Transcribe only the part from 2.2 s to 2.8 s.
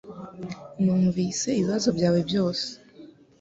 byose.